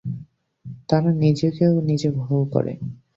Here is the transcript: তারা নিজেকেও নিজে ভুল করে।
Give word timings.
তারা 0.89 1.09
নিজেকেও 1.21 1.73
নিজে 1.89 2.09
ভুল 2.19 2.41
করে। 2.53 2.73